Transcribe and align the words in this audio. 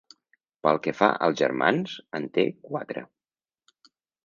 Pel 0.67 0.79
que 0.87 0.93
fa 1.01 1.09
als 1.25 1.37
germans, 1.43 1.95
en 2.21 2.27
té 2.39 2.47
quatre. 2.71 3.07